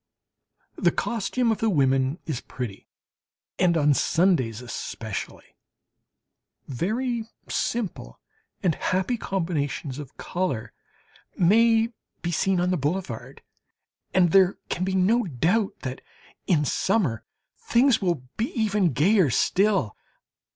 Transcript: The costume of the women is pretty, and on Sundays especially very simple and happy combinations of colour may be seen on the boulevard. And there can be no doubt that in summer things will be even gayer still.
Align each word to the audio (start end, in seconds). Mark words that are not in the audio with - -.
The 0.77 0.89
costume 0.91 1.51
of 1.51 1.59
the 1.59 1.69
women 1.69 2.17
is 2.25 2.41
pretty, 2.41 2.87
and 3.59 3.77
on 3.77 3.93
Sundays 3.93 4.59
especially 4.59 5.55
very 6.67 7.27
simple 7.47 8.19
and 8.63 8.73
happy 8.73 9.15
combinations 9.15 9.99
of 9.99 10.17
colour 10.17 10.73
may 11.37 11.89
be 12.23 12.31
seen 12.31 12.59
on 12.59 12.71
the 12.71 12.77
boulevard. 12.77 13.43
And 14.11 14.31
there 14.31 14.57
can 14.69 14.83
be 14.83 14.95
no 14.95 15.25
doubt 15.25 15.81
that 15.83 16.01
in 16.47 16.65
summer 16.65 17.23
things 17.59 18.01
will 18.01 18.23
be 18.37 18.51
even 18.59 18.93
gayer 18.93 19.29
still. 19.29 19.95